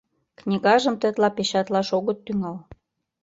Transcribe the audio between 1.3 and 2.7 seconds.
печатлаш огыт тӱҥал.